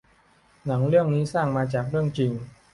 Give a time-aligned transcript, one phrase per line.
[0.65, 2.31] หนังเรื่องนี้สร้างมาจากเรื่องจริง